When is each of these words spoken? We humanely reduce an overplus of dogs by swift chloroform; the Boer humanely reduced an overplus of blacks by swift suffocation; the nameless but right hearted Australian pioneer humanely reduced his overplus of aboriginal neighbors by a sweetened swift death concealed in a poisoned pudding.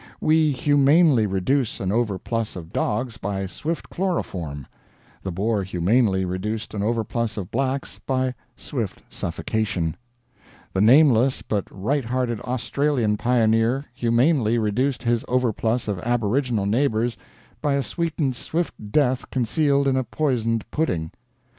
We 0.19 0.51
humanely 0.51 1.27
reduce 1.27 1.79
an 1.79 1.91
overplus 1.91 2.55
of 2.55 2.73
dogs 2.73 3.17
by 3.17 3.45
swift 3.45 3.87
chloroform; 3.91 4.65
the 5.21 5.31
Boer 5.31 5.61
humanely 5.61 6.25
reduced 6.25 6.73
an 6.73 6.81
overplus 6.81 7.37
of 7.37 7.51
blacks 7.51 7.99
by 8.07 8.33
swift 8.55 9.03
suffocation; 9.11 9.95
the 10.73 10.81
nameless 10.81 11.43
but 11.43 11.67
right 11.69 12.05
hearted 12.05 12.39
Australian 12.39 13.15
pioneer 13.15 13.85
humanely 13.93 14.57
reduced 14.57 15.03
his 15.03 15.23
overplus 15.27 15.87
of 15.87 15.99
aboriginal 15.99 16.65
neighbors 16.65 17.15
by 17.61 17.75
a 17.75 17.83
sweetened 17.83 18.35
swift 18.35 18.73
death 18.91 19.29
concealed 19.29 19.87
in 19.87 19.95
a 19.95 20.03
poisoned 20.03 20.65
pudding. 20.71 21.11